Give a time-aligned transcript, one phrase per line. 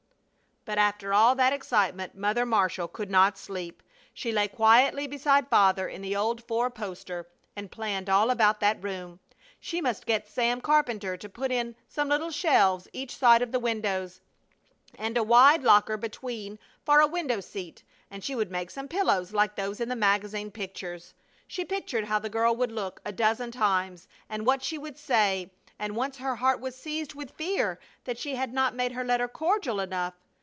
[0.63, 3.81] But after all that excitement Mother Marshall could not sleep.
[4.13, 8.81] She lay quietly beside Father in the old four poster and planned all about that
[8.83, 9.19] room.
[9.59, 13.59] She must get Sam Carpenter to put in some little shelves each side of the
[13.59, 14.21] windows,
[14.99, 17.81] and a wide locker between for a window seat,
[18.11, 21.15] and she would make some pillows like those in the magazine pictures.
[21.47, 25.51] She pictured how the girl would look, a dozen times, and what she would say,
[25.79, 29.27] and once her heart was seized with fear that she had not made her letter
[29.27, 30.13] cordial enough.